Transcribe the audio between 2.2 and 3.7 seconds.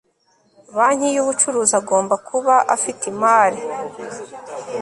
kuba afite imari